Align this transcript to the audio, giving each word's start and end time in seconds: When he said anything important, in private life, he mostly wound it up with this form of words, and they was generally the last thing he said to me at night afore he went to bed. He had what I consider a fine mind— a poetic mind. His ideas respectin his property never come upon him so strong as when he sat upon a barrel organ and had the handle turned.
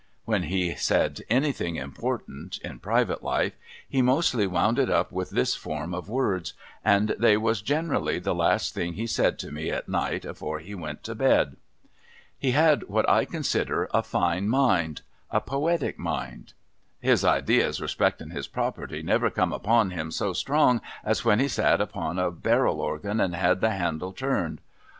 When 0.25 0.41
he 0.41 0.73
said 0.73 1.21
anything 1.29 1.75
important, 1.75 2.57
in 2.63 2.79
private 2.79 3.21
life, 3.21 3.53
he 3.87 4.01
mostly 4.01 4.47
wound 4.47 4.79
it 4.79 4.89
up 4.89 5.11
with 5.11 5.29
this 5.29 5.53
form 5.53 5.93
of 5.93 6.09
words, 6.09 6.55
and 6.83 7.09
they 7.19 7.37
was 7.37 7.61
generally 7.61 8.17
the 8.17 8.33
last 8.33 8.73
thing 8.73 8.93
he 8.93 9.05
said 9.05 9.37
to 9.37 9.51
me 9.51 9.69
at 9.69 9.87
night 9.87 10.25
afore 10.25 10.57
he 10.57 10.73
went 10.73 11.03
to 11.03 11.13
bed. 11.13 11.55
He 12.35 12.49
had 12.49 12.89
what 12.89 13.07
I 13.07 13.25
consider 13.25 13.87
a 13.93 14.01
fine 14.01 14.47
mind— 14.49 15.03
a 15.29 15.39
poetic 15.39 15.99
mind. 15.99 16.53
His 16.99 17.23
ideas 17.23 17.79
respectin 17.79 18.31
his 18.31 18.47
property 18.47 19.03
never 19.03 19.29
come 19.29 19.53
upon 19.53 19.91
him 19.91 20.09
so 20.09 20.33
strong 20.33 20.81
as 21.03 21.23
when 21.23 21.39
he 21.39 21.47
sat 21.47 21.79
upon 21.79 22.17
a 22.17 22.31
barrel 22.31 22.81
organ 22.81 23.19
and 23.21 23.35
had 23.35 23.61
the 23.61 23.69
handle 23.69 24.13
turned. 24.13 24.61